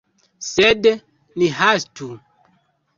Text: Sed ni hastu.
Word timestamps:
Sed 0.47 0.89
ni 0.97 1.53
hastu. 1.61 2.13